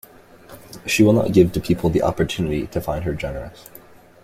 [0.87, 3.69] She will not give to people the opportunity to find her generous.